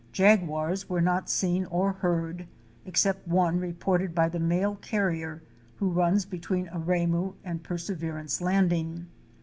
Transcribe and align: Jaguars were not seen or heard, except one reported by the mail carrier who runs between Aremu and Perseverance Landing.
Jaguars 0.11 0.89
were 0.89 0.99
not 0.99 1.29
seen 1.29 1.65
or 1.65 1.91
heard, 1.93 2.47
except 2.87 3.27
one 3.27 3.59
reported 3.59 4.15
by 4.15 4.29
the 4.29 4.39
mail 4.39 4.77
carrier 4.77 5.43
who 5.75 5.91
runs 5.91 6.25
between 6.25 6.65
Aremu 6.69 7.35
and 7.43 7.61
Perseverance 7.61 8.41
Landing. 8.41 9.05